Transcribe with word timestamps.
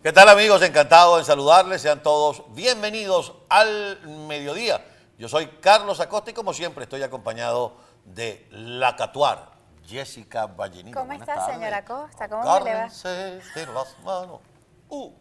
¿Qué 0.00 0.12
tal 0.12 0.28
amigos? 0.28 0.62
Encantado 0.62 1.18
en 1.18 1.24
saludarles. 1.24 1.82
Sean 1.82 2.00
todos 2.04 2.44
bienvenidos 2.54 3.32
al 3.48 3.98
mediodía. 4.28 4.84
Yo 5.18 5.28
soy 5.28 5.48
Carlos 5.60 5.98
Acosta 5.98 6.30
y 6.30 6.34
como 6.34 6.54
siempre 6.54 6.84
estoy 6.84 7.02
acompañado 7.02 7.76
de 8.04 8.46
la 8.52 8.94
Catuar, 8.94 9.50
Jessica 9.84 10.46
Vallenino. 10.46 10.94
¿Cómo 10.94 11.08
Buenas 11.08 11.28
está, 11.28 11.40
tardes. 11.40 11.56
señora 11.56 11.78
Acosta? 11.78 12.28
¿Cómo 12.28 12.60
me 12.60 12.64
le 12.64 12.74
va? 12.74 12.88
De 12.88 13.66
las 13.74 13.98
manos. 14.04 14.40
Uh. 14.88 15.12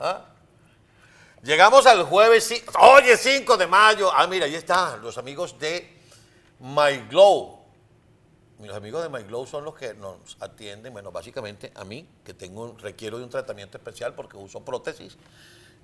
¿Ah? 0.00 0.24
Llegamos 1.44 1.86
al 1.86 2.02
jueves, 2.02 2.52
oye, 2.80 3.16
5 3.16 3.56
de 3.56 3.66
mayo. 3.68 4.10
Ah, 4.12 4.26
mira, 4.26 4.46
ahí 4.46 4.56
están 4.56 5.00
los 5.02 5.18
amigos 5.18 5.56
de 5.56 6.02
My 6.58 6.98
Glow. 7.08 7.59
Los 8.62 8.76
amigos 8.76 9.02
de 9.02 9.08
My 9.08 9.24
Glow 9.24 9.46
son 9.46 9.64
los 9.64 9.74
que 9.74 9.94
nos 9.94 10.36
atienden, 10.40 10.92
bueno, 10.92 11.10
básicamente 11.10 11.72
a 11.74 11.84
mí, 11.84 12.06
que 12.24 12.34
tengo 12.34 12.76
requiero 12.78 13.18
de 13.18 13.24
un 13.24 13.30
tratamiento 13.30 13.78
especial 13.78 14.14
porque 14.14 14.36
uso 14.36 14.60
prótesis. 14.60 15.16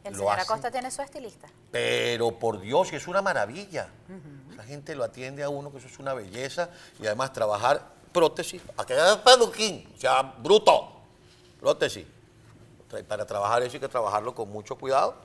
El 0.04 0.12
Lo 0.12 0.18
señor. 0.20 0.40
Acosta 0.40 0.70
tiene 0.70 0.90
su 0.90 1.02
estilista. 1.02 1.48
Pero 1.70 2.38
por 2.38 2.60
Dios, 2.60 2.92
y 2.92 2.96
es 2.96 3.08
una 3.08 3.22
maravilla. 3.22 3.88
La 4.56 4.62
gente 4.62 4.94
lo 4.94 5.04
atiende 5.04 5.42
a 5.42 5.48
uno, 5.48 5.72
que 5.72 5.78
eso 5.78 5.88
es 5.88 5.98
una 5.98 6.14
belleza. 6.14 6.70
Y 7.00 7.06
además 7.06 7.32
trabajar 7.32 7.82
prótesis, 8.12 8.62
a 8.76 8.84
que 8.86 8.94
es 8.94 9.16
peluquín, 9.16 9.92
o 9.96 10.00
sea, 10.00 10.22
bruto. 10.22 10.92
Prótesis. 11.60 12.06
Para 13.08 13.26
trabajar 13.26 13.62
eso 13.62 13.74
hay 13.74 13.80
que 13.80 13.88
trabajarlo 13.88 14.34
con 14.34 14.48
mucho 14.48 14.76
cuidado, 14.76 15.16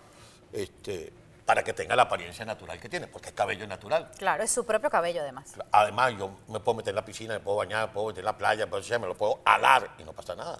este, 0.51 1.13
para 1.51 1.65
que 1.65 1.73
tenga 1.73 1.97
la 1.97 2.03
apariencia 2.03 2.45
natural 2.45 2.79
que 2.79 2.87
tiene, 2.87 3.07
porque 3.07 3.27
es 3.27 3.35
cabello 3.35 3.67
natural. 3.67 4.09
Claro, 4.17 4.41
es 4.41 4.49
su 4.49 4.65
propio 4.65 4.89
cabello 4.89 5.19
además. 5.19 5.51
Además, 5.73 6.13
yo 6.17 6.31
me 6.47 6.61
puedo 6.61 6.77
meter 6.77 6.91
en 6.91 6.95
la 6.95 7.03
piscina, 7.03 7.33
me 7.33 7.41
puedo 7.41 7.57
bañar, 7.57 7.87
me 7.89 7.93
puedo 7.93 8.07
meter 8.07 8.21
en 8.21 8.25
la 8.25 8.37
playa, 8.37 8.69
o 8.71 8.81
sea, 8.81 8.99
me 8.99 9.07
lo 9.07 9.17
puedo 9.17 9.41
alar 9.43 9.89
y 9.99 10.05
no 10.05 10.13
pasa 10.13 10.33
nada. 10.33 10.59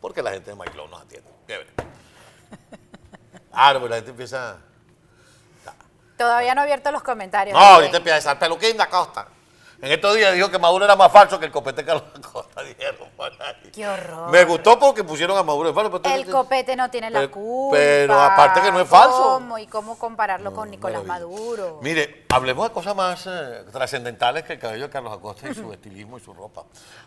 Porque 0.00 0.22
la 0.22 0.30
gente 0.30 0.52
de 0.52 0.56
MyCloud 0.56 0.88
nos 0.88 1.02
atiende. 1.02 1.28
Chévere. 1.48 1.70
Claro, 3.50 3.80
pero 3.80 3.88
la 3.88 3.96
gente 3.96 4.12
empieza... 4.12 4.58
Todavía 6.16 6.54
no 6.54 6.60
he 6.60 6.64
abierto 6.64 6.92
los 6.92 7.02
comentarios. 7.02 7.58
No, 7.58 7.64
ahorita 7.64 7.96
empieza 7.96 8.30
el 8.30 8.38
peluquín 8.38 8.76
de 8.76 8.84
Acosta. 8.84 9.26
En 9.80 9.92
estos 9.92 10.16
días 10.16 10.34
dijo 10.34 10.50
que 10.50 10.58
Maduro 10.58 10.84
era 10.84 10.96
más 10.96 11.12
falso 11.12 11.38
que 11.38 11.46
el 11.46 11.52
copete 11.52 11.84
Carlos 11.84 12.02
Acosta, 12.16 12.62
dijeron 12.64 13.08
por 13.16 13.30
ahí. 13.40 13.70
Qué 13.72 13.86
horror. 13.86 14.28
Me 14.30 14.44
gustó 14.44 14.76
porque 14.76 15.04
pusieron 15.04 15.38
a 15.38 15.44
Maduro 15.44 15.68
de 15.68 15.74
falso. 15.74 16.02
pero 16.02 16.14
El 16.16 16.26
copete 16.28 16.74
no 16.74 16.90
tiene 16.90 17.10
la 17.10 17.20
Pero- 17.20 17.30
culpa. 17.30 17.76
pero 17.76 18.20
aparte 18.20 18.60
que 18.60 18.72
no 18.72 18.80
es 18.80 18.88
falso. 18.88 19.22
¿Cómo? 19.22 19.56
¿Y 19.56 19.68
cómo 19.68 19.96
compararlo 19.96 20.52
con 20.52 20.68
Nicolás 20.68 21.04
Maravilla. 21.04 21.28
Maduro? 21.36 21.78
Mire, 21.80 22.26
hablemos 22.30 22.66
de 22.68 22.74
cosas 22.74 22.96
más 22.96 23.24
eh, 23.28 23.64
trascendentales 23.70 24.42
que 24.42 24.54
el 24.54 24.58
cabello 24.58 24.84
de 24.86 24.90
Carlos 24.90 25.12
Acosta 25.12 25.48
y 25.48 25.54
su 25.54 25.72
estilismo 25.72 26.18
y 26.18 26.20
su 26.20 26.34
ropa. 26.34 26.64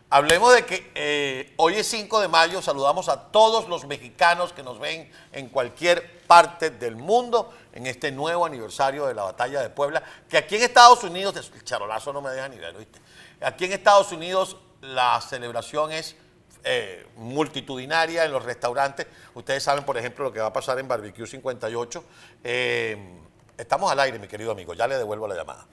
Hablemos 0.10 0.54
de 0.56 0.66
que 0.66 0.92
eh, 0.96 1.54
hoy 1.58 1.76
es 1.76 1.88
5 1.88 2.22
de 2.22 2.30
mayo, 2.30 2.62
saludamos 2.62 3.10
a 3.10 3.32
todos 3.32 3.68
los 3.68 3.86
mexicanos 3.86 4.54
que 4.54 4.64
nos 4.64 4.80
ven 4.80 5.12
en 5.34 5.50
cualquier 5.50 6.22
parte 6.26 6.70
del 6.70 6.96
mundo 6.96 7.52
en 7.74 7.88
este 7.88 8.12
nuevo 8.12 8.46
aniversario 8.46 9.06
de 9.06 9.14
la 9.14 9.24
batalla 9.24 9.62
de 9.62 9.70
Puebla, 9.70 10.04
que 10.30 10.38
aquí 10.38 10.56
en 10.56 10.64
Estados 10.64 11.04
Unidos, 11.04 11.52
el 11.54 11.64
charolazo 11.64 12.12
no 12.14 12.22
me 12.22 12.32
deja 12.32 12.50
ni 12.50 12.58
ver, 12.58 12.76
¿oíste? 12.76 13.00
Aquí 13.42 13.66
en 13.66 13.74
Estados 13.74 14.12
Unidos 14.12 14.58
la 14.82 15.20
celebración 15.22 15.92
es 15.92 16.16
eh, 16.64 17.08
multitudinaria 17.16 18.24
en 18.24 18.32
los 18.32 18.44
restaurantes. 18.44 19.08
Ustedes 19.34 19.64
saben, 19.64 19.84
por 19.84 19.98
ejemplo, 19.98 20.26
lo 20.26 20.34
que 20.34 20.40
va 20.40 20.48
a 20.48 20.54
pasar 20.54 20.78
en 20.80 20.88
Barbecue 20.88 21.26
58. 21.26 22.04
Eh, 22.44 23.20
estamos 23.58 23.92
al 23.92 24.00
aire, 24.00 24.20
mi 24.20 24.28
querido 24.28 24.52
amigo, 24.52 24.74
ya 24.74 24.88
le 24.88 24.98
devuelvo 24.98 25.28
la 25.28 25.36
llamada. 25.36 25.66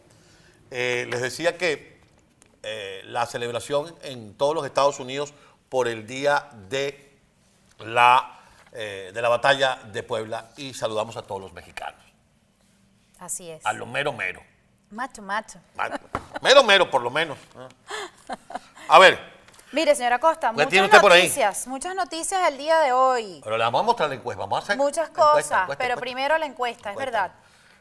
Eh, 0.70 1.06
les 1.10 1.20
decía 1.20 1.56
que 1.56 1.98
la 3.04 3.24
celebración 3.24 3.94
en 4.02 4.34
todos 4.34 4.54
los 4.54 4.66
Estados 4.66 5.00
Unidos 5.00 5.32
por 5.70 5.88
el 5.88 6.06
día 6.06 6.50
de 6.68 7.16
la, 7.78 8.37
eh, 8.72 9.10
de 9.12 9.22
la 9.22 9.28
batalla 9.28 9.76
de 9.92 10.02
Puebla 10.02 10.50
y 10.56 10.74
saludamos 10.74 11.16
a 11.16 11.22
todos 11.22 11.40
los 11.40 11.52
mexicanos, 11.52 12.00
Así 13.18 13.50
es. 13.50 13.64
a 13.64 13.72
lo 13.72 13.86
mero 13.86 14.12
mero. 14.12 14.42
Macho, 14.90 15.20
macho. 15.20 15.58
Mero 16.40 16.64
mero, 16.64 16.90
por 16.90 17.02
lo 17.02 17.10
menos. 17.10 17.36
A 18.88 18.98
ver, 18.98 19.18
Mire, 19.70 19.94
señora 19.94 20.16
Acosta, 20.16 20.50
¿Qué 20.56 20.64
muchas 20.64 21.02
noticias, 21.02 21.66
muchas 21.66 21.94
noticias 21.94 22.48
el 22.48 22.56
día 22.56 22.78
de 22.80 22.92
hoy. 22.92 23.40
pero 23.44 23.58
le 23.58 23.64
vamos 23.64 23.80
a 23.80 23.84
mostrar 23.84 24.08
la 24.08 24.14
encuesta. 24.14 24.40
Vamos 24.40 24.60
a 24.60 24.62
hacer 24.62 24.76
Muchas 24.78 25.10
encuesta, 25.10 25.32
cosas, 25.32 25.62
encuesta, 25.62 25.66
pero 25.76 25.92
encuesta. 25.94 26.00
primero 26.00 26.38
la 26.38 26.46
encuesta, 26.46 26.90
es 26.92 26.96
verdad. 26.96 27.32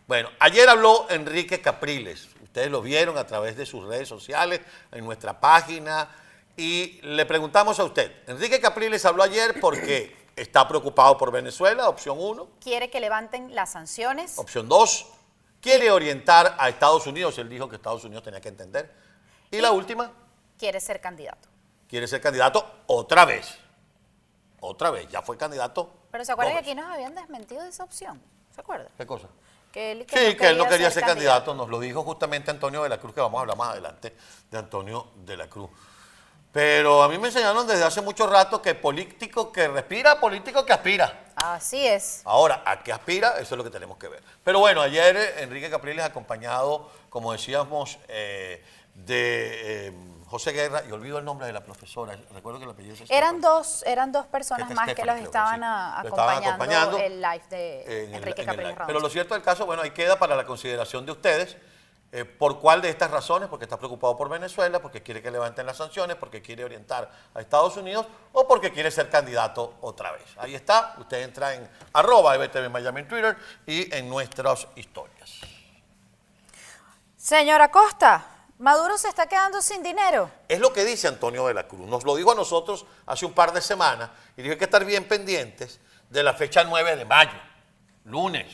Bueno, 0.05 0.29
ayer 0.39 0.67
habló 0.67 1.07
Enrique 1.09 1.61
Capriles. 1.61 2.27
Ustedes 2.43 2.69
lo 2.69 2.81
vieron 2.81 3.17
a 3.17 3.25
través 3.25 3.55
de 3.55 3.65
sus 3.65 3.85
redes 3.85 4.09
sociales, 4.09 4.59
en 4.91 5.05
nuestra 5.05 5.39
página. 5.39 6.09
Y 6.57 6.99
le 7.03 7.25
preguntamos 7.25 7.79
a 7.79 7.85
usted, 7.85 8.11
Enrique 8.27 8.59
Capriles 8.59 9.05
habló 9.05 9.23
ayer 9.23 9.57
porque 9.61 10.26
está 10.37 10.67
preocupado 10.67 11.17
por 11.17 11.31
Venezuela, 11.31 11.89
opción 11.89 12.17
uno. 12.19 12.47
Quiere 12.61 12.89
que 12.89 12.99
levanten 12.99 13.53
las 13.53 13.71
sanciones. 13.73 14.37
Opción 14.37 14.69
dos, 14.69 15.07
quiere 15.59 15.91
orientar 15.91 16.55
a 16.59 16.69
Estados 16.69 17.05
Unidos. 17.07 17.37
Él 17.39 17.49
dijo 17.49 17.67
que 17.67 17.75
Estados 17.75 18.03
Unidos 18.05 18.23
tenía 18.23 18.39
que 18.39 18.49
entender. 18.49 18.93
Y 19.51 19.59
la 19.59 19.71
última, 19.71 20.11
Quiere 20.57 20.79
ser 20.79 20.99
candidato. 21.01 21.47
quiere 21.87 22.07
ser 22.07 22.21
candidato 22.21 22.65
otra 22.87 23.25
vez. 23.25 23.57
Otra 24.59 24.89
vez, 24.89 25.07
ya 25.09 25.21
fue 25.21 25.37
candidato. 25.37 25.91
Pero 26.11 26.25
¿se 26.25 26.31
acuerdan 26.31 26.53
que 26.55 26.59
aquí 26.61 26.75
nos 26.75 26.85
habían 26.91 27.13
desmentido 27.13 27.61
de 27.63 27.69
esa 27.69 27.83
opción? 27.83 28.21
¿Se 28.55 28.61
acuerdan? 28.61 28.87
¿Qué 28.97 29.05
cosa? 29.05 29.27
Que 29.71 29.91
él, 29.91 30.05
Sí, 30.09 30.35
que 30.35 30.47
él 30.49 30.57
no 30.57 30.67
quería 30.67 30.89
ser 30.89 31.03
candidato. 31.03 31.53
nos 31.53 31.69
lo 31.69 31.79
dijo 31.79 32.03
justamente 32.03 32.49
Antonio 32.49 32.81
de 32.83 32.89
la 32.89 32.99
Cruz, 32.99 33.13
que 33.13 33.21
vamos 33.21 33.37
a 33.37 33.41
hablar 33.41 33.55
más 33.57 33.69
adelante 33.69 34.15
de 34.49 34.57
Antonio 34.57 35.09
de 35.17 35.37
la 35.37 35.47
Cruz. 35.47 35.69
Pero 36.57 37.03
a 37.03 37.07
mí 37.07 37.19
me 37.19 37.27
enseñaron 37.27 37.67
desde 37.67 37.83
hace 37.83 38.01
mucho 38.01 38.25
rato 38.25 38.63
que 38.63 38.73
político 38.73 39.51
que 39.51 39.67
respira, 39.67 40.19
político 40.19 40.65
que 40.65 40.73
aspira. 40.73 41.25
Así 41.35 41.85
es. 41.85 42.21
Ahora, 42.25 42.63
¿a 42.65 42.81
qué 42.81 42.91
aspira? 42.91 43.33
Eso 43.39 43.53
es 43.53 43.57
lo 43.59 43.63
que 43.63 43.69
tenemos 43.69 43.99
que 43.99 44.07
ver. 44.07 44.23
Pero 44.43 44.57
bueno, 44.57 44.81
ayer 44.81 45.15
eh, 45.15 45.43
Enrique 45.43 45.69
Capriles 45.69 46.03
acompañado, 46.03 46.89
como 47.11 47.31
decíamos, 47.31 47.99
eh, 48.07 48.65
de 48.95 49.87
eh, 49.89 49.93
José 50.25 50.51
Guerra, 50.51 50.81
y 50.89 50.91
olvido 50.91 51.19
el 51.19 51.25
nombre 51.25 51.45
de 51.45 51.53
la 51.53 51.63
profesora, 51.63 52.17
recuerdo 52.33 52.57
que 52.57 52.65
el 52.65 52.71
apellido 52.71 52.95
Eran 53.09 53.39
dos, 53.39 53.83
eran 53.85 54.11
dos 54.11 54.25
personas 54.25 54.67
más 54.71 54.87
que 54.87 54.93
Stephanie, 54.93 55.21
los 55.21 55.25
estaban 55.27 55.59
sí. 55.59 55.63
a- 55.63 55.99
Lo 56.01 56.09
estaban 56.09 56.37
acompañando, 56.43 56.97
acompañando 56.97 56.97
el 56.97 57.21
live 57.21 57.43
de 57.51 58.03
en 58.05 58.15
Enrique 58.15 58.41
en 58.41 58.47
Capriles. 58.47 58.73
Ramos. 58.73 58.87
Pero 58.87 58.99
lo 58.99 59.09
cierto 59.09 59.35
del 59.35 59.43
caso, 59.43 59.67
bueno, 59.67 59.83
ahí 59.83 59.91
queda 59.91 60.17
para 60.17 60.35
la 60.35 60.43
consideración 60.47 61.05
de 61.05 61.11
ustedes. 61.11 61.55
Eh, 62.11 62.23
¿Por 62.23 62.59
cuál 62.59 62.81
de 62.81 62.89
estas 62.89 63.11
razones? 63.11 63.49
Porque 63.49 63.65
está 63.65 63.77
preocupado 63.77 64.15
por 64.15 64.29
Venezuela, 64.29 64.81
porque 64.81 65.03
quiere 65.03 65.21
que 65.21 65.29
levanten 65.29 65.65
las 65.65 65.75
sanciones, 65.75 66.15
porque 66.15 66.41
quiere 66.41 66.63
orientar 66.63 67.11
a 67.33 67.41
Estados 67.41 67.75
Unidos 67.75 68.05
o 68.31 68.47
porque 68.47 68.71
quiere 68.71 68.91
ser 68.91 69.09
candidato 69.09 69.75
otra 69.81 70.13
vez. 70.13 70.23
Ahí 70.37 70.55
está, 70.55 70.95
usted 70.99 71.21
entra 71.21 71.53
en 71.53 71.69
arroba 71.91 72.35
EBTV 72.35 72.69
Miami 72.69 73.01
en 73.01 73.07
Twitter 73.09 73.37
y 73.65 73.93
en 73.93 74.09
nuestras 74.09 74.67
historias. 74.75 75.41
Señora 77.17 77.69
Costa, 77.69 78.25
Maduro 78.59 78.97
se 78.97 79.09
está 79.09 79.27
quedando 79.27 79.61
sin 79.61 79.83
dinero. 79.83 80.31
Es 80.47 80.59
lo 80.59 80.71
que 80.71 80.85
dice 80.85 81.09
Antonio 81.09 81.45
de 81.45 81.53
la 81.53 81.67
Cruz. 81.67 81.87
Nos 81.87 82.05
lo 82.05 82.15
dijo 82.15 82.31
a 82.31 82.35
nosotros 82.35 82.85
hace 83.05 83.25
un 83.25 83.33
par 83.33 83.51
de 83.51 83.61
semanas 83.61 84.09
y 84.37 84.41
dijo 84.41 84.51
que 84.51 84.53
hay 84.53 84.59
que 84.59 84.65
estar 84.65 84.85
bien 84.85 85.07
pendientes 85.07 85.81
de 86.09 86.23
la 86.23 86.33
fecha 86.33 86.63
9 86.63 86.95
de 86.95 87.05
mayo, 87.05 87.37
lunes. 88.07 88.45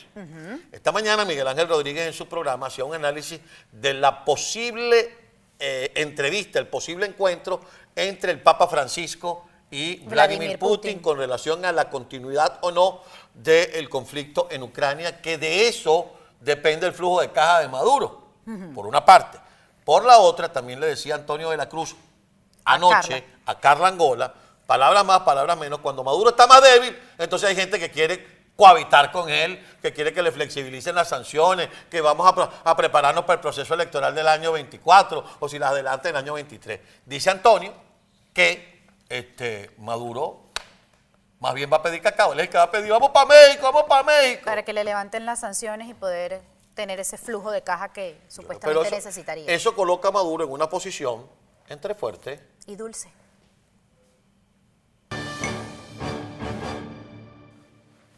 Esta 0.72 0.92
mañana 0.92 1.24
Miguel 1.24 1.46
Ángel 1.46 1.68
Rodríguez 1.68 2.06
en 2.06 2.12
su 2.12 2.26
programa 2.26 2.66
hacía 2.66 2.84
un 2.84 2.94
análisis 2.94 3.40
de 3.72 3.94
la 3.94 4.24
posible 4.24 5.16
eh, 5.58 5.92
entrevista, 5.94 6.58
el 6.58 6.66
posible 6.66 7.06
encuentro 7.06 7.60
entre 7.94 8.32
el 8.32 8.40
Papa 8.40 8.66
Francisco 8.66 9.46
y 9.70 9.96
Vladimir, 9.96 10.08
Vladimir 10.08 10.58
Putin, 10.58 10.78
Putin. 10.78 10.98
con 10.98 11.18
relación 11.18 11.64
a 11.64 11.72
la 11.72 11.88
continuidad 11.88 12.58
o 12.62 12.70
no 12.70 13.02
del 13.32 13.88
conflicto 13.88 14.48
en 14.50 14.62
Ucrania, 14.62 15.20
que 15.20 15.38
de 15.38 15.68
eso 15.68 16.12
depende 16.40 16.86
el 16.86 16.92
flujo 16.92 17.20
de 17.20 17.30
caja 17.30 17.60
de 17.60 17.68
Maduro, 17.68 18.22
por 18.74 18.86
una 18.86 19.04
parte. 19.04 19.38
Por 19.84 20.04
la 20.04 20.18
otra, 20.18 20.52
también 20.52 20.80
le 20.80 20.86
decía 20.86 21.14
Antonio 21.14 21.50
de 21.50 21.56
la 21.56 21.68
Cruz 21.68 21.94
A 22.64 22.74
anoche 22.74 23.24
a 23.46 23.58
Carla 23.58 23.88
Angola, 23.88 24.32
palabras 24.66 25.04
más, 25.04 25.20
palabras 25.20 25.56
menos, 25.58 25.80
cuando 25.80 26.02
Maduro 26.02 26.30
está 26.30 26.46
más 26.46 26.62
débil, 26.62 26.96
entonces 27.18 27.48
hay 27.48 27.56
gente 27.56 27.78
que 27.78 27.90
quiere 27.90 28.33
cohabitar 28.56 29.10
con 29.10 29.28
él, 29.28 29.64
que 29.82 29.92
quiere 29.92 30.12
que 30.12 30.22
le 30.22 30.30
flexibilicen 30.30 30.94
las 30.94 31.08
sanciones, 31.08 31.68
que 31.90 32.00
vamos 32.00 32.32
a, 32.64 32.76
prepararnos 32.76 33.24
para 33.24 33.34
el 33.34 33.40
proceso 33.40 33.74
electoral 33.74 34.14
del 34.14 34.28
año 34.28 34.52
24 34.52 35.24
o 35.40 35.48
si 35.48 35.58
la 35.58 35.68
adelante 35.68 36.08
del 36.08 36.16
año 36.16 36.34
23. 36.34 36.80
Dice 37.04 37.30
Antonio 37.30 37.74
que 38.32 38.84
este, 39.08 39.72
Maduro 39.78 40.44
más 41.40 41.52
bien 41.54 41.70
va 41.70 41.76
a 41.76 41.82
pedir 41.82 42.00
cacao, 42.00 42.32
él 42.32 42.40
es 42.40 42.44
el 42.44 42.50
que 42.50 42.56
va 42.56 42.64
a 42.64 42.70
pedir, 42.70 42.90
vamos 42.90 43.10
para 43.10 43.26
México, 43.26 43.62
vamos 43.64 43.84
para 43.84 44.02
México. 44.02 44.44
Para 44.46 44.62
que 44.62 44.72
le 44.72 44.82
levanten 44.82 45.26
las 45.26 45.40
sanciones 45.40 45.88
y 45.88 45.94
poder 45.94 46.40
tener 46.74 46.98
ese 47.00 47.18
flujo 47.18 47.50
de 47.50 47.62
caja 47.62 47.92
que 47.92 48.18
supuestamente 48.28 48.86
eso, 48.86 48.96
necesitaría. 48.96 49.52
eso 49.52 49.74
coloca 49.74 50.08
a 50.08 50.10
Maduro 50.10 50.44
en 50.44 50.50
una 50.50 50.68
posición 50.68 51.28
entre 51.68 51.94
fuerte 51.94 52.40
Y 52.66 52.76
dulce. 52.76 53.12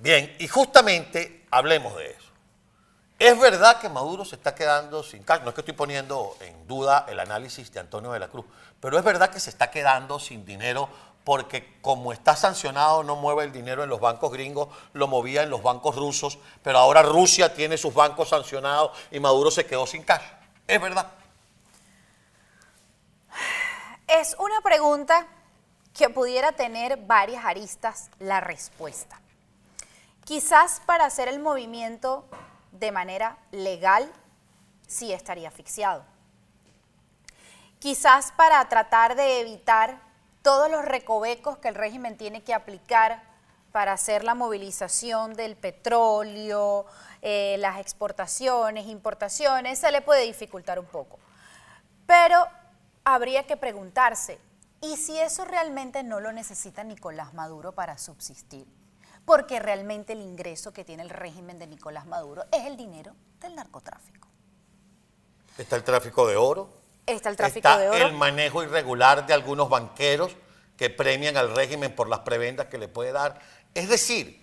Bien, 0.06 0.36
y 0.38 0.46
justamente 0.46 1.44
hablemos 1.50 1.96
de 1.96 2.12
eso. 2.12 2.30
Es 3.18 3.36
verdad 3.40 3.80
que 3.80 3.88
Maduro 3.88 4.24
se 4.24 4.36
está 4.36 4.54
quedando 4.54 5.02
sin 5.02 5.24
cash. 5.24 5.42
No 5.42 5.48
es 5.48 5.54
que 5.56 5.62
estoy 5.62 5.74
poniendo 5.74 6.36
en 6.38 6.64
duda 6.68 7.06
el 7.08 7.18
análisis 7.18 7.72
de 7.72 7.80
Antonio 7.80 8.12
de 8.12 8.20
la 8.20 8.28
Cruz, 8.28 8.44
pero 8.78 8.96
es 8.98 9.02
verdad 9.02 9.30
que 9.30 9.40
se 9.40 9.50
está 9.50 9.68
quedando 9.68 10.20
sin 10.20 10.46
dinero 10.46 10.88
porque 11.24 11.80
como 11.80 12.12
está 12.12 12.36
sancionado 12.36 13.02
no 13.02 13.16
mueve 13.16 13.42
el 13.42 13.52
dinero 13.52 13.82
en 13.82 13.88
los 13.88 13.98
bancos 13.98 14.30
gringos, 14.30 14.68
lo 14.92 15.08
movía 15.08 15.42
en 15.42 15.50
los 15.50 15.60
bancos 15.60 15.96
rusos, 15.96 16.38
pero 16.62 16.78
ahora 16.78 17.02
Rusia 17.02 17.52
tiene 17.52 17.76
sus 17.76 17.92
bancos 17.92 18.28
sancionados 18.28 18.96
y 19.10 19.18
Maduro 19.18 19.50
se 19.50 19.66
quedó 19.66 19.88
sin 19.88 20.04
cash. 20.04 20.22
¿Es 20.68 20.80
verdad? 20.80 21.10
Es 24.06 24.36
una 24.38 24.60
pregunta 24.60 25.26
que 25.92 26.08
pudiera 26.10 26.52
tener 26.52 26.96
varias 26.96 27.44
aristas 27.44 28.08
la 28.20 28.38
respuesta. 28.38 29.20
Quizás 30.26 30.82
para 30.84 31.04
hacer 31.04 31.28
el 31.28 31.38
movimiento 31.38 32.24
de 32.72 32.90
manera 32.90 33.38
legal 33.52 34.12
sí 34.88 35.12
estaría 35.12 35.46
asfixiado. 35.46 36.04
Quizás 37.78 38.32
para 38.32 38.68
tratar 38.68 39.14
de 39.14 39.40
evitar 39.40 40.00
todos 40.42 40.68
los 40.68 40.84
recovecos 40.84 41.58
que 41.58 41.68
el 41.68 41.76
régimen 41.76 42.16
tiene 42.16 42.42
que 42.42 42.54
aplicar 42.54 43.22
para 43.70 43.92
hacer 43.92 44.24
la 44.24 44.34
movilización 44.34 45.34
del 45.34 45.54
petróleo, 45.54 46.86
eh, 47.22 47.54
las 47.60 47.78
exportaciones, 47.78 48.88
importaciones, 48.88 49.78
se 49.78 49.92
le 49.92 50.02
puede 50.02 50.24
dificultar 50.24 50.80
un 50.80 50.86
poco. 50.86 51.20
Pero 52.04 52.48
habría 53.04 53.46
que 53.46 53.56
preguntarse, 53.56 54.40
¿y 54.80 54.96
si 54.96 55.20
eso 55.20 55.44
realmente 55.44 56.02
no 56.02 56.18
lo 56.18 56.32
necesita 56.32 56.82
Nicolás 56.82 57.32
Maduro 57.32 57.70
para 57.70 57.96
subsistir? 57.96 58.66
Porque 59.26 59.58
realmente 59.58 60.14
el 60.14 60.20
ingreso 60.20 60.72
que 60.72 60.84
tiene 60.84 61.02
el 61.02 61.10
régimen 61.10 61.58
de 61.58 61.66
Nicolás 61.66 62.06
Maduro 62.06 62.44
es 62.52 62.64
el 62.64 62.76
dinero 62.76 63.12
del 63.40 63.54
narcotráfico. 63.54 64.28
Está 65.58 65.76
el 65.76 65.84
tráfico 65.84 66.26
de 66.26 66.36
oro, 66.36 66.70
Está 67.04 67.28
el 67.28 67.36
tráfico 67.36 67.58
está 67.68 67.78
de 67.78 67.88
oro. 67.90 68.06
el 68.06 68.12
manejo 68.14 68.62
irregular 68.62 69.26
de 69.26 69.34
algunos 69.34 69.68
banqueros 69.68 70.34
que 70.76 70.90
premian 70.90 71.36
al 71.36 71.54
régimen 71.54 71.94
por 71.94 72.08
las 72.08 72.20
prebendas 72.20 72.66
que 72.68 72.78
le 72.78 72.88
puede 72.88 73.12
dar. 73.12 73.40
Es 73.74 73.88
decir, 73.88 74.40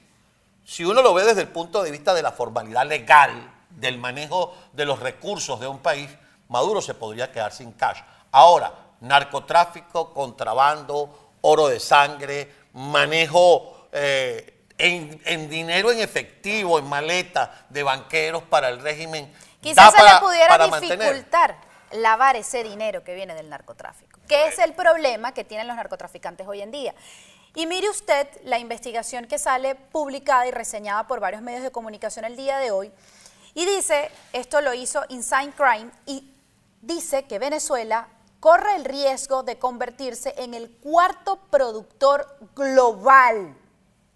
si 0.66 0.86
uno 0.86 1.02
lo 1.02 1.14
ve 1.14 1.24
desde 1.24 1.42
el 1.42 1.48
punto 1.50 1.82
de 1.82 1.92
vista 1.92 2.14
de 2.14 2.22
la 2.22 2.32
formalidad 2.32 2.86
legal, 2.86 3.52
del 3.70 3.98
manejo 3.98 4.56
de 4.74 4.86
los 4.86 5.00
recursos 5.00 5.60
de 5.60 5.68
un 5.68 5.80
país, 5.80 6.10
Maduro 6.50 6.82
se 6.82 6.94
podría 6.94 7.32
quedar 7.32 7.52
sin 7.52 7.72
cash. 7.72 8.00
Ahora, 8.32 8.74
narcotráfico, 9.02 10.14
contrabando, 10.14 11.32
oro 11.42 11.68
de 11.68 11.80
sangre, 11.80 12.54
manejo 12.74 13.88
eh, 13.92 14.63
en, 14.84 15.22
en 15.26 15.50
dinero 15.50 15.92
en 15.92 16.00
efectivo, 16.00 16.78
en 16.78 16.86
maleta 16.86 17.66
de 17.70 17.84
banqueros 17.84 18.44
para 18.44 18.70
el 18.70 18.82
régimen. 18.82 19.32
Quizás 19.62 19.92
se 19.92 19.98
para- 19.98 20.16
le 20.16 20.20
pudiera 20.20 20.68
mantener. 20.68 21.00
dificultar 21.00 21.56
lavar 21.92 22.36
ese 22.36 22.64
dinero 22.64 23.04
que 23.04 23.14
viene 23.14 23.36
del 23.36 23.50
narcotráfico, 23.50 24.20
que 24.28 24.48
es 24.48 24.60
el 24.60 24.74
problema 24.74 25.34
que 25.34 25.44
tienen 25.44 25.68
los 25.68 25.76
narcotraficantes 25.76 26.48
hoy 26.48 26.62
en 26.62 26.72
día. 26.72 26.94
Y 27.56 27.68
mire 27.68 27.88
usted 27.90 28.28
la 28.46 28.58
investigación 28.58 29.28
que 29.28 29.38
sale 29.38 29.76
publicada 29.76 30.48
y 30.48 30.52
reseñada 30.52 31.06
por 31.06 31.20
varios 31.20 31.44
medios 31.44 31.62
de 31.62 31.72
comunicación 31.72 32.26
el 32.26 32.36
día 32.36 32.58
de 32.58 32.72
hoy, 32.72 32.92
y 33.54 33.66
dice, 33.68 34.10
esto 34.34 34.60
lo 34.62 34.74
hizo 34.74 35.04
Inside 35.10 35.52
Crime, 35.56 35.92
y 36.08 36.34
dice 36.82 37.26
que 37.26 37.38
Venezuela 37.38 38.08
corre 38.40 38.76
el 38.76 38.86
riesgo 38.86 39.44
de 39.44 39.60
convertirse 39.60 40.34
en 40.40 40.56
el 40.56 40.72
cuarto 40.72 41.38
productor 41.52 42.28
global, 42.56 43.56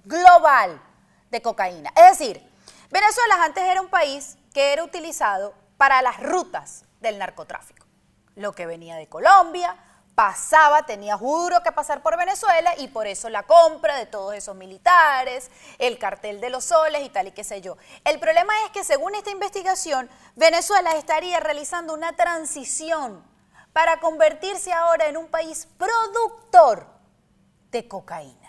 global 0.08 0.82
de 1.30 1.42
cocaína. 1.42 1.92
Es 1.96 2.18
decir, 2.18 2.42
Venezuela 2.90 3.44
antes 3.44 3.64
era 3.64 3.82
un 3.82 3.90
país 3.90 4.38
que 4.54 4.74
era 4.74 4.84
utilizado 4.84 5.54
para 5.78 6.02
las 6.02 6.20
rutas 6.22 6.86
del 7.02 7.18
narcotráfico. 7.20 7.86
Lo 8.36 8.54
que 8.54 8.66
venía 8.66 8.96
de 8.96 9.08
Colombia 9.08 9.76
pasaba, 10.16 10.84
tenía 10.84 11.16
juro 11.16 11.62
que 11.62 11.72
pasar 11.72 12.02
por 12.02 12.18
Venezuela 12.18 12.74
y 12.78 12.88
por 12.88 13.06
eso 13.06 13.30
la 13.30 13.44
compra 13.44 13.96
de 13.98 14.08
todos 14.08 14.34
esos 14.34 14.56
militares, 14.56 15.52
el 15.78 16.00
cartel 16.00 16.42
de 16.42 16.50
los 16.50 16.66
soles 16.66 17.06
y 17.06 17.10
tal 17.10 17.28
y 17.28 17.32
qué 17.34 17.44
sé 17.44 17.62
yo. 17.62 17.78
El 18.04 18.20
problema 18.20 18.52
es 18.66 18.72
que 18.72 18.84
según 18.84 19.14
esta 19.14 19.30
investigación, 19.30 20.10
Venezuela 20.36 20.94
estaría 20.94 21.40
realizando 21.40 21.94
una 21.94 22.16
transición 22.16 23.24
para 23.74 24.00
convertirse 24.00 24.74
ahora 24.74 25.08
en 25.08 25.18
un 25.18 25.28
país 25.28 25.68
productor 25.78 26.88
de 27.70 27.88
cocaína. 27.88 28.47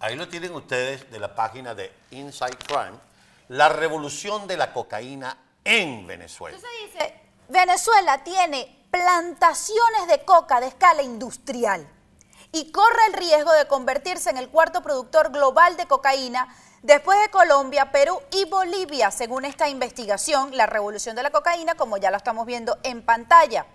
Ahí 0.00 0.16
lo 0.16 0.28
tienen 0.28 0.54
ustedes 0.54 1.10
de 1.10 1.18
la 1.18 1.34
página 1.34 1.74
de 1.74 1.92
Inside 2.10 2.56
Crime, 2.66 2.98
la 3.48 3.68
revolución 3.68 4.46
de 4.46 4.56
la 4.56 4.72
cocaína 4.72 5.36
en 5.62 6.06
Venezuela. 6.06 6.56
Entonces 6.56 6.80
dice, 6.92 7.20
Venezuela 7.48 8.24
tiene 8.24 8.86
plantaciones 8.90 10.06
de 10.08 10.24
coca 10.24 10.58
de 10.60 10.68
escala 10.68 11.02
industrial 11.02 11.86
y 12.50 12.72
corre 12.72 13.06
el 13.08 13.12
riesgo 13.12 13.52
de 13.52 13.68
convertirse 13.68 14.30
en 14.30 14.38
el 14.38 14.48
cuarto 14.48 14.82
productor 14.82 15.30
global 15.32 15.76
de 15.76 15.86
cocaína 15.86 16.48
después 16.82 17.20
de 17.20 17.28
Colombia, 17.28 17.92
Perú 17.92 18.22
y 18.30 18.46
Bolivia, 18.46 19.10
según 19.10 19.44
esta 19.44 19.68
investigación, 19.68 20.56
la 20.56 20.64
revolución 20.64 21.14
de 21.14 21.22
la 21.22 21.30
cocaína, 21.30 21.74
como 21.74 21.98
ya 21.98 22.10
lo 22.10 22.16
estamos 22.16 22.46
viendo 22.46 22.78
en 22.84 23.02
pantalla. 23.02 23.66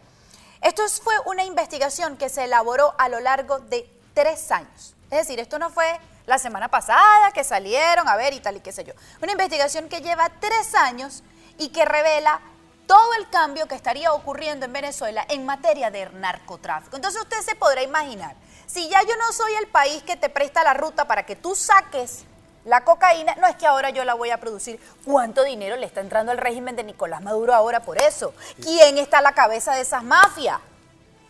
Esto 0.61 0.83
es- 0.83 0.99
fue 1.01 1.13
una 1.27 1.43
investigación 1.43 2.17
que 2.17 2.29
se 2.29 2.45
elaboró 2.45 2.95
a 2.97 3.09
lo 3.09 3.19
largo 3.19 3.59
de 3.59 3.87
tres 4.15 4.51
años. 4.51 4.95
Es 5.11 5.19
decir, 5.19 5.39
esto 5.39 5.59
no 5.59 5.69
fue 5.69 5.99
la 6.25 6.37
semana 6.39 6.69
pasada 6.69 7.31
que 7.31 7.43
salieron 7.43 8.07
a 8.07 8.15
ver 8.15 8.33
y 8.33 8.39
tal 8.39 8.57
y 8.57 8.59
qué 8.59 8.71
sé 8.71 8.83
yo. 8.83 8.93
Una 9.21 9.31
investigación 9.31 9.89
que 9.89 10.01
lleva 10.01 10.29
tres 10.39 10.73
años 10.75 11.23
y 11.57 11.69
que 11.69 11.85
revela 11.85 12.41
todo 12.87 13.13
el 13.19 13.29
cambio 13.29 13.67
que 13.67 13.75
estaría 13.75 14.13
ocurriendo 14.13 14.65
en 14.65 14.73
Venezuela 14.73 15.25
en 15.29 15.45
materia 15.45 15.91
de 15.91 16.09
narcotráfico. 16.11 16.95
Entonces 16.95 17.21
usted 17.21 17.41
se 17.41 17.55
podrá 17.55 17.83
imaginar, 17.83 18.35
si 18.67 18.87
ya 18.89 19.01
yo 19.01 19.15
no 19.17 19.31
soy 19.31 19.53
el 19.55 19.67
país 19.67 20.03
que 20.03 20.17
te 20.17 20.29
presta 20.29 20.63
la 20.63 20.73
ruta 20.73 21.05
para 21.05 21.25
que 21.25 21.35
tú 21.35 21.55
saques 21.55 22.25
la 22.63 22.83
cocaína, 22.83 23.35
no 23.35 23.47
es 23.47 23.55
que 23.55 23.67
ahora 23.67 23.91
yo 23.91 24.03
la 24.03 24.15
voy 24.15 24.31
a 24.31 24.39
producir. 24.39 24.79
¿Cuánto 25.05 25.43
dinero 25.43 25.75
le 25.75 25.85
está 25.85 26.01
entrando 26.01 26.31
al 26.31 26.39
régimen 26.39 26.75
de 26.75 26.83
Nicolás 26.83 27.21
Maduro 27.21 27.53
ahora 27.53 27.81
por 27.81 28.01
eso? 28.01 28.33
¿Quién 28.61 28.97
está 28.97 29.19
a 29.19 29.21
la 29.21 29.33
cabeza 29.33 29.75
de 29.75 29.81
esas 29.81 30.03
mafias? 30.03 30.59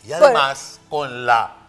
Y 0.06 0.14
además, 0.14 0.80
con 0.90 1.26
la, 1.26 1.65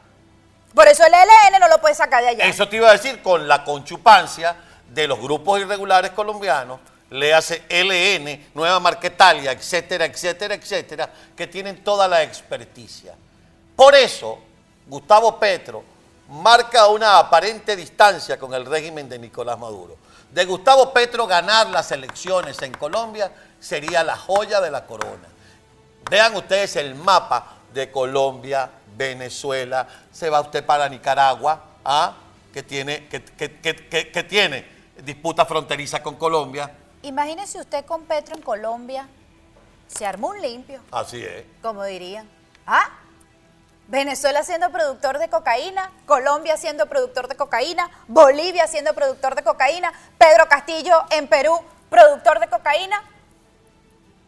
Por 0.76 0.86
eso 0.88 1.06
el 1.06 1.14
ELN 1.14 1.58
no 1.58 1.68
lo 1.68 1.80
puede 1.80 1.94
sacar 1.94 2.22
de 2.22 2.28
allá. 2.28 2.44
eso 2.44 2.68
te 2.68 2.76
iba 2.76 2.90
a 2.90 2.92
decir, 2.92 3.22
con 3.22 3.48
la 3.48 3.64
conchupancia 3.64 4.54
de 4.90 5.08
los 5.08 5.18
grupos 5.18 5.58
irregulares 5.58 6.10
colombianos, 6.10 6.80
le 7.08 7.32
hace 7.32 7.62
LN, 7.70 8.50
Nueva 8.52 8.78
Marquetalia, 8.78 9.52
etcétera, 9.52 10.04
etcétera, 10.04 10.54
etcétera, 10.54 11.10
que 11.34 11.46
tienen 11.46 11.82
toda 11.82 12.06
la 12.06 12.22
experticia. 12.22 13.14
Por 13.74 13.94
eso, 13.94 14.38
Gustavo 14.86 15.40
Petro 15.40 15.82
marca 16.28 16.88
una 16.88 17.20
aparente 17.20 17.74
distancia 17.74 18.38
con 18.38 18.52
el 18.52 18.66
régimen 18.66 19.08
de 19.08 19.18
Nicolás 19.18 19.58
Maduro. 19.58 19.96
De 20.30 20.44
Gustavo 20.44 20.92
Petro 20.92 21.26
ganar 21.26 21.68
las 21.68 21.90
elecciones 21.90 22.60
en 22.60 22.72
Colombia 22.74 23.32
sería 23.58 24.04
la 24.04 24.18
joya 24.18 24.60
de 24.60 24.70
la 24.70 24.84
corona. 24.84 25.26
Vean 26.10 26.36
ustedes 26.36 26.76
el 26.76 26.94
mapa 26.96 27.55
de 27.72 27.90
Colombia, 27.90 28.70
Venezuela, 28.96 29.86
se 30.12 30.30
va 30.30 30.40
usted 30.40 30.64
para 30.64 30.88
Nicaragua, 30.88 31.62
¿ah? 31.84 32.14
que, 32.52 32.62
tiene, 32.62 33.06
que, 33.08 33.22
que- 33.22 33.60
que- 34.10 34.22
tiene 34.24 34.66
disputa 35.04 35.44
fronteriza 35.44 36.02
con 36.02 36.16
Colombia. 36.16 36.70
Imagínese 37.02 37.60
usted 37.60 37.84
con 37.84 38.04
Petro 38.04 38.34
en 38.34 38.42
Colombia, 38.42 39.06
se 39.86 40.06
armó 40.06 40.28
un 40.28 40.40
limpio, 40.40 40.80
Así 40.90 41.22
es. 41.22 41.44
como 41.62 41.84
dirían. 41.84 42.28
¿Ah? 42.66 42.88
Venezuela 43.88 44.42
siendo 44.42 44.70
productor 44.72 45.18
de 45.18 45.28
cocaína, 45.28 45.92
Colombia 46.06 46.56
siendo 46.56 46.86
productor 46.86 47.28
de 47.28 47.36
cocaína, 47.36 47.88
Bolivia 48.08 48.66
siendo 48.66 48.94
productor 48.94 49.36
de 49.36 49.44
cocaína, 49.44 49.92
Pedro 50.18 50.48
Castillo 50.48 51.04
en 51.10 51.28
Perú, 51.28 51.60
productor 51.88 52.40
de 52.40 52.48
cocaína. 52.48 53.00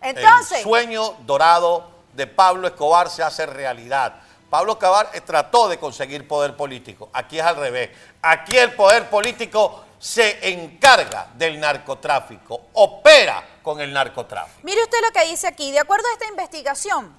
Entonces, 0.00 0.58
el 0.58 0.62
sueño 0.64 1.14
dorado 1.26 1.90
de 2.12 2.26
Pablo 2.26 2.68
Escobar 2.68 3.08
se 3.10 3.22
hace 3.22 3.46
realidad. 3.46 4.14
Pablo 4.50 4.72
Escobar 4.72 5.10
trató 5.26 5.68
de 5.68 5.78
conseguir 5.78 6.26
poder 6.26 6.56
político. 6.56 7.10
Aquí 7.12 7.38
es 7.38 7.44
al 7.44 7.56
revés. 7.56 7.90
Aquí 8.22 8.56
el 8.56 8.72
poder 8.72 9.10
político 9.10 9.84
se 9.98 10.48
encarga 10.50 11.28
del 11.34 11.58
narcotráfico, 11.58 12.68
opera 12.74 13.42
con 13.62 13.80
el 13.80 13.92
narcotráfico. 13.92 14.60
Mire 14.62 14.82
usted 14.82 14.98
lo 15.04 15.12
que 15.12 15.26
dice 15.28 15.46
aquí. 15.46 15.72
De 15.72 15.80
acuerdo 15.80 16.06
a 16.08 16.12
esta 16.12 16.28
investigación, 16.28 17.14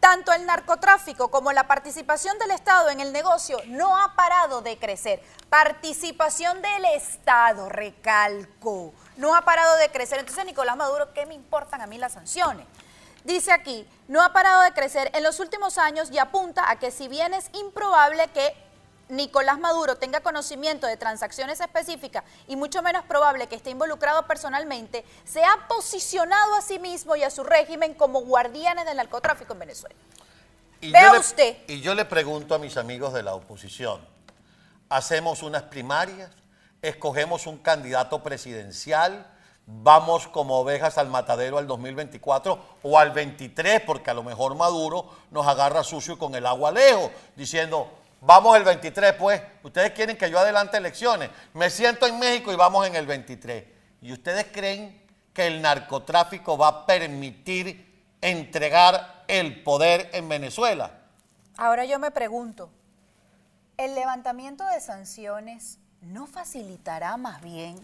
tanto 0.00 0.32
el 0.32 0.46
narcotráfico 0.46 1.28
como 1.28 1.52
la 1.52 1.66
participación 1.66 2.38
del 2.38 2.52
Estado 2.52 2.88
en 2.90 3.00
el 3.00 3.12
negocio 3.12 3.60
no 3.66 3.96
ha 4.00 4.14
parado 4.14 4.62
de 4.62 4.78
crecer. 4.78 5.20
Participación 5.50 6.62
del 6.62 6.84
Estado, 6.94 7.68
recalco, 7.68 8.92
no 9.16 9.34
ha 9.34 9.42
parado 9.42 9.76
de 9.76 9.90
crecer. 9.90 10.20
Entonces, 10.20 10.44
Nicolás 10.44 10.76
Maduro, 10.76 11.12
¿qué 11.12 11.26
me 11.26 11.34
importan 11.34 11.80
a 11.80 11.86
mí 11.86 11.98
las 11.98 12.12
sanciones? 12.12 12.66
Dice 13.28 13.52
aquí, 13.52 13.86
no 14.08 14.22
ha 14.22 14.32
parado 14.32 14.62
de 14.62 14.72
crecer 14.72 15.10
en 15.12 15.22
los 15.22 15.38
últimos 15.38 15.76
años 15.76 16.08
y 16.10 16.16
apunta 16.16 16.70
a 16.70 16.78
que 16.78 16.90
si 16.90 17.08
bien 17.08 17.34
es 17.34 17.50
improbable 17.52 18.26
que 18.28 18.54
Nicolás 19.10 19.58
Maduro 19.58 19.96
tenga 19.96 20.20
conocimiento 20.20 20.86
de 20.86 20.96
transacciones 20.96 21.60
específicas 21.60 22.24
y 22.46 22.56
mucho 22.56 22.80
menos 22.80 23.04
probable 23.04 23.46
que 23.46 23.54
esté 23.56 23.68
involucrado 23.68 24.26
personalmente, 24.26 25.04
se 25.26 25.44
ha 25.44 25.68
posicionado 25.68 26.54
a 26.54 26.62
sí 26.62 26.78
mismo 26.78 27.16
y 27.16 27.22
a 27.22 27.28
su 27.28 27.44
régimen 27.44 27.92
como 27.92 28.22
guardianes 28.22 28.86
del 28.86 28.96
narcotráfico 28.96 29.52
en 29.52 29.58
Venezuela. 29.58 29.94
Y 30.80 30.90
Vea 30.90 31.12
le- 31.12 31.18
usted. 31.18 31.58
Y 31.66 31.82
yo 31.82 31.94
le 31.94 32.06
pregunto 32.06 32.54
a 32.54 32.58
mis 32.58 32.78
amigos 32.78 33.12
de 33.12 33.22
la 33.22 33.34
oposición, 33.34 34.00
hacemos 34.88 35.42
unas 35.42 35.64
primarias, 35.64 36.30
escogemos 36.80 37.46
un 37.46 37.58
candidato 37.58 38.22
presidencial, 38.22 39.26
vamos 39.70 40.26
como 40.28 40.58
ovejas 40.58 40.96
al 40.96 41.08
matadero 41.08 41.58
al 41.58 41.66
2024 41.66 42.58
o 42.82 42.98
al 42.98 43.10
23, 43.10 43.82
porque 43.82 44.10
a 44.10 44.14
lo 44.14 44.22
mejor 44.22 44.54
Maduro 44.54 45.10
nos 45.30 45.46
agarra 45.46 45.84
sucio 45.84 46.18
con 46.18 46.34
el 46.34 46.46
agua 46.46 46.72
lejos, 46.72 47.10
diciendo, 47.36 47.90
vamos 48.22 48.56
el 48.56 48.64
23 48.64 49.12
pues, 49.14 49.42
ustedes 49.62 49.92
quieren 49.92 50.16
que 50.16 50.30
yo 50.30 50.38
adelante 50.38 50.78
elecciones, 50.78 51.28
me 51.52 51.68
siento 51.68 52.06
en 52.06 52.18
México 52.18 52.50
y 52.50 52.56
vamos 52.56 52.86
en 52.86 52.96
el 52.96 53.06
23. 53.06 53.64
¿Y 54.00 54.12
ustedes 54.12 54.46
creen 54.50 55.02
que 55.34 55.46
el 55.46 55.60
narcotráfico 55.60 56.56
va 56.56 56.68
a 56.68 56.86
permitir 56.86 58.02
entregar 58.22 59.24
el 59.28 59.62
poder 59.62 60.08
en 60.14 60.30
Venezuela? 60.30 60.92
Ahora 61.58 61.84
yo 61.84 61.98
me 61.98 62.10
pregunto, 62.10 62.70
¿el 63.76 63.94
levantamiento 63.94 64.64
de 64.66 64.80
sanciones 64.80 65.78
no 66.00 66.26
facilitará 66.26 67.18
más 67.18 67.42
bien 67.42 67.76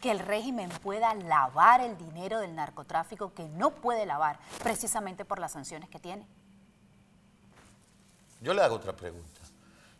que 0.00 0.10
el 0.10 0.18
régimen 0.20 0.70
pueda 0.82 1.14
lavar 1.14 1.80
el 1.80 1.96
dinero 1.98 2.38
del 2.40 2.54
narcotráfico 2.54 3.32
que 3.34 3.44
no 3.48 3.70
puede 3.70 4.06
lavar 4.06 4.38
precisamente 4.62 5.24
por 5.24 5.38
las 5.38 5.52
sanciones 5.52 5.88
que 5.88 5.98
tiene? 5.98 6.26
Yo 8.40 8.54
le 8.54 8.62
hago 8.62 8.76
otra 8.76 8.94
pregunta. 8.94 9.40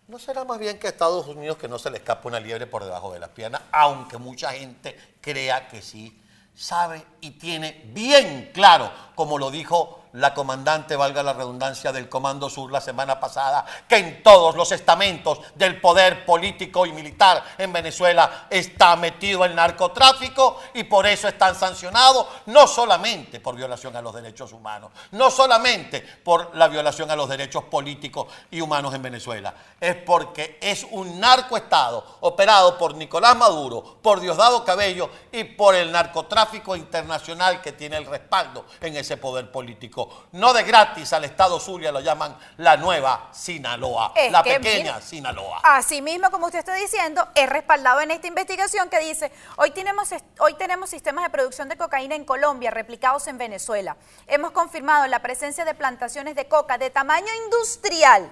¿No 0.07 0.19
será 0.19 0.45
más 0.45 0.59
bien 0.59 0.79
que 0.79 0.87
a 0.87 0.91
Estados 0.91 1.27
Unidos 1.27 1.59
que 1.59 1.69
no 1.69 1.79
se 1.79 1.91
le 1.91 1.99
escapa 1.99 2.29
una 2.29 2.41
liebre 2.41 2.67
por 2.67 2.85
debajo 2.85 3.13
de 3.13 3.19
las 3.19 3.29
piernas, 3.31 3.61
aunque 3.73 4.17
mucha 4.17 4.53
gente 4.53 4.97
crea 5.21 5.69
que 5.69 5.83
sí? 5.83 6.19
Sabe 6.55 7.05
y 7.21 7.33
tiene 7.33 7.83
bien 7.93 8.51
claro, 8.55 8.91
como 9.15 9.39
lo 9.39 9.51
dijo 9.51 10.08
la 10.19 10.35
comandante, 10.35 10.97
valga 10.97 11.23
la 11.23 11.33
redundancia, 11.33 11.93
del 11.93 12.09
Comando 12.09 12.51
Sur 12.51 12.73
la 12.73 12.81
semana 12.81 13.21
pasada, 13.21 13.65
que 13.89 13.97
en 13.97 14.23
todos 14.23 14.57
los 14.57 14.73
estamentos 14.73 15.41
del 15.55 15.81
poder 15.81 16.25
político 16.25 16.87
y 16.87 16.93
militar 16.93 17.43
en 17.57 17.73
Venezuela 17.73 18.47
está 18.51 18.97
metido 18.97 19.45
el 19.45 19.55
narcotráfico 19.55 20.61
y 20.75 20.85
por 20.85 21.07
eso 21.07 21.29
están 21.29 21.55
sancionados, 21.55 22.27
no 22.47 22.67
solamente 22.67 23.41
por 23.41 23.55
violación 23.55 23.95
a 23.97 24.03
los 24.03 24.15
derechos 24.15 24.53
humanos, 24.53 24.91
no 25.13 25.31
solamente 25.31 26.01
por 26.01 26.55
la 26.57 26.69
violación 26.69 27.11
a 27.11 27.17
los 27.17 27.29
derechos 27.29 27.65
políticos 27.65 28.27
y 28.51 28.61
humanos 28.61 28.95
en 28.95 29.03
Venezuela, 29.03 29.55
es 29.81 29.97
porque 29.97 30.59
es 30.61 30.87
un 30.91 31.21
narcoestado 31.21 32.19
operado 32.21 32.77
por 32.77 32.95
Nicolás 32.95 33.37
Maduro, 33.37 33.99
por 34.03 34.21
Diosdado 34.21 34.65
Cabello 34.65 35.11
y 35.33 35.45
por 35.45 35.75
el 35.75 35.93
narcotráfico 35.93 36.77
internacional 36.77 37.61
que 37.63 37.73
tiene 37.73 37.97
el 37.97 38.07
respaldo 38.07 38.65
en 38.81 38.97
ese 38.97 39.17
poder 39.17 39.51
político 39.53 40.08
no 40.33 40.53
de 40.53 40.63
gratis 40.63 41.13
al 41.13 41.25
Estado 41.25 41.59
Zulia 41.59 41.93
lo 41.93 42.01
llaman 42.01 42.37
la 42.59 42.77
nueva 42.77 43.29
Sinaloa, 43.33 44.13
la 44.31 44.43
pequeña 44.43 45.01
Sinaloa. 45.01 45.61
Así 45.63 46.03
mismo, 46.03 46.31
como 46.31 46.47
usted 46.47 46.61
está 46.61 46.75
diciendo, 46.75 47.29
es 47.35 47.49
respaldado 47.49 48.01
en 48.01 48.11
esta 48.11 48.27
investigación 48.27 48.89
que 48.89 49.01
dice, 49.01 49.33
hoy 49.57 49.71
tenemos, 49.71 50.11
hoy 50.39 50.55
tenemos 50.55 50.91
sistemas 50.91 51.25
de 51.25 51.31
producción 51.31 51.69
de 51.69 51.77
cocaína 51.77 52.15
en 52.15 52.25
Colombia 52.25 52.71
replicados 52.71 53.27
en 53.27 53.39
Venezuela. 53.39 53.97
Hemos 54.27 54.53
confirmado 54.53 55.07
la 55.07 55.21
presencia 55.21 55.65
de 55.65 55.75
plantaciones 55.75 56.35
de 56.35 56.49
coca 56.49 56.79
de 56.79 56.91
tamaño 56.91 57.29
industrial 57.45 58.31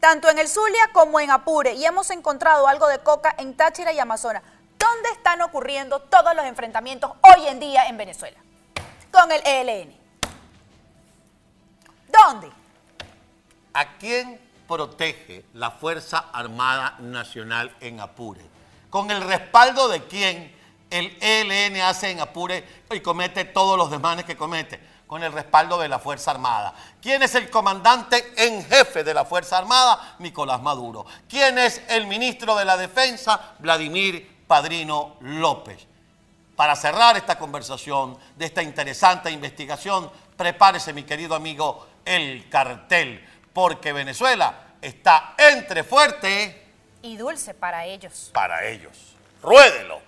tanto 0.00 0.28
en 0.28 0.38
el 0.38 0.48
Zulia 0.48 0.90
como 0.92 1.18
en 1.18 1.30
Apure, 1.30 1.72
y 1.72 1.86
hemos 1.86 2.10
encontrado 2.10 2.68
algo 2.68 2.88
de 2.88 2.98
coca 2.98 3.34
en 3.38 3.56
Táchira 3.56 3.90
y 3.90 3.98
Amazonas. 3.98 4.42
¿Dónde 4.78 5.08
están 5.10 5.40
ocurriendo 5.40 5.98
todos 6.00 6.34
los 6.34 6.44
enfrentamientos 6.44 7.10
hoy 7.22 7.46
en 7.46 7.58
día 7.58 7.86
en 7.86 7.96
Venezuela? 7.96 8.36
Con 9.10 9.32
el 9.32 9.40
ELN. 9.46 10.03
¿A 13.72 13.96
quién 13.98 14.40
protege 14.68 15.44
la 15.54 15.70
Fuerza 15.70 16.26
Armada 16.32 16.96
Nacional 17.00 17.74
en 17.80 18.00
Apure? 18.00 18.40
¿Con 18.90 19.10
el 19.10 19.20
respaldo 19.22 19.88
de 19.88 20.04
quién 20.04 20.54
el 20.90 21.16
ELN 21.20 21.80
hace 21.80 22.10
en 22.10 22.20
Apure 22.20 22.64
y 22.90 23.00
comete 23.00 23.44
todos 23.44 23.76
los 23.76 23.90
desmanes 23.90 24.24
que 24.24 24.36
comete? 24.36 24.80
Con 25.06 25.22
el 25.22 25.32
respaldo 25.32 25.78
de 25.78 25.88
la 25.88 25.98
Fuerza 25.98 26.30
Armada. 26.30 26.74
¿Quién 27.02 27.22
es 27.22 27.34
el 27.34 27.50
comandante 27.50 28.32
en 28.36 28.64
jefe 28.64 29.04
de 29.04 29.12
la 29.14 29.24
Fuerza 29.24 29.58
Armada? 29.58 30.16
Nicolás 30.18 30.62
Maduro. 30.62 31.04
¿Quién 31.28 31.58
es 31.58 31.82
el 31.88 32.06
ministro 32.06 32.54
de 32.54 32.64
la 32.64 32.76
Defensa? 32.76 33.54
Vladimir 33.58 34.44
Padrino 34.46 35.16
López. 35.20 35.86
Para 36.56 36.76
cerrar 36.76 37.16
esta 37.16 37.38
conversación 37.38 38.16
de 38.36 38.46
esta 38.46 38.62
interesante 38.62 39.30
investigación, 39.30 40.10
prepárese 40.36 40.92
mi 40.92 41.02
querido 41.02 41.34
amigo 41.34 41.86
el 42.04 42.48
cartel, 42.48 43.24
porque 43.52 43.92
Venezuela 43.92 44.74
está 44.80 45.34
entre 45.38 45.84
fuerte 45.84 46.62
y 47.02 47.16
dulce 47.16 47.54
para 47.54 47.84
ellos. 47.84 48.30
Para 48.32 48.66
ellos. 48.66 49.14
Ruédelo. 49.42 50.00